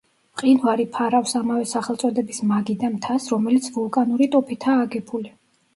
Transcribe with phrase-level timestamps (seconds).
[0.37, 5.37] მყინვარი ფარავს ამავე სახელწოდების მაგიდა მთას, რომელიც ვულკანური ტუფითაა აგებული.